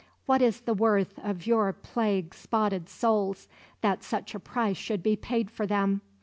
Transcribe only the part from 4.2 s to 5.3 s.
a price should be